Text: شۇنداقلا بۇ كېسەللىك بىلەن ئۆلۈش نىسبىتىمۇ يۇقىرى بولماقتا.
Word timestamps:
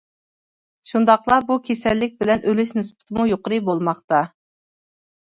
شۇنداقلا 0.91 1.37
بۇ 1.51 1.59
كېسەللىك 1.69 2.17
بىلەن 2.23 2.49
ئۆلۈش 2.49 2.75
نىسبىتىمۇ 2.81 3.31
يۇقىرى 3.37 3.65
بولماقتا. 3.71 4.27